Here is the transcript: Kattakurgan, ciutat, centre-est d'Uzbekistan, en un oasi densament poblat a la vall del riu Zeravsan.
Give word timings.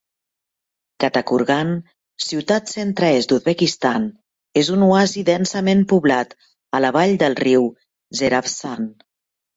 Kattakurgan, 1.03 1.73
ciutat, 2.27 2.71
centre-est 2.77 3.33
d'Uzbekistan, 3.35 4.09
en 4.63 4.73
un 4.77 4.87
oasi 4.89 5.25
densament 5.31 5.85
poblat 5.93 6.35
a 6.79 6.81
la 6.87 6.95
vall 6.99 7.15
del 7.25 7.39
riu 7.45 7.69
Zeravsan. 8.23 8.93